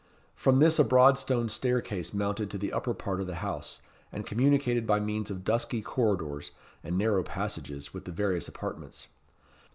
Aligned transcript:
From 0.33 0.57
this 0.57 0.79
a 0.79 0.83
broad 0.83 1.19
stone 1.19 1.47
staircase 1.47 2.11
mounted 2.11 2.49
to 2.49 2.57
the 2.57 2.73
upper 2.73 2.95
part 2.95 3.21
of 3.21 3.27
the 3.27 3.35
house, 3.45 3.81
and 4.11 4.25
communicated 4.25 4.87
by 4.87 4.99
means 4.99 5.29
of 5.29 5.43
dusky 5.43 5.83
corridors 5.83 6.49
and 6.83 6.97
narrow 6.97 7.21
passages 7.21 7.93
with 7.93 8.05
the 8.05 8.11
various 8.11 8.47
apartments. 8.47 9.09